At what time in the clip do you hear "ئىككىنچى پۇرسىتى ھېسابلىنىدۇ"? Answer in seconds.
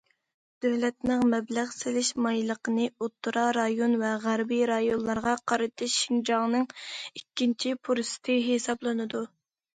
6.81-9.25